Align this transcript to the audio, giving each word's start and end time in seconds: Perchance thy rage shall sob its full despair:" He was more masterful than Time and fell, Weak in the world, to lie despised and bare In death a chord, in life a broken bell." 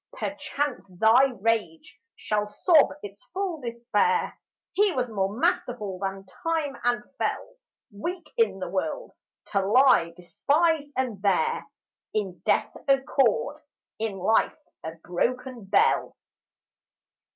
Perchance 0.17 0.87
thy 0.89 1.25
rage 1.25 2.01
shall 2.15 2.47
sob 2.47 2.91
its 3.03 3.23
full 3.35 3.61
despair:" 3.61 4.35
He 4.73 4.91
was 4.93 5.11
more 5.11 5.37
masterful 5.37 5.99
than 5.99 6.25
Time 6.41 6.75
and 6.83 7.03
fell, 7.19 7.57
Weak 7.95 8.27
in 8.35 8.57
the 8.57 8.67
world, 8.71 9.13
to 9.49 9.63
lie 9.63 10.09
despised 10.15 10.89
and 10.97 11.21
bare 11.21 11.67
In 12.15 12.39
death 12.45 12.75
a 12.87 12.99
chord, 12.99 13.61
in 13.99 14.17
life 14.17 14.57
a 14.83 14.93
broken 15.03 15.65
bell." 15.65 16.17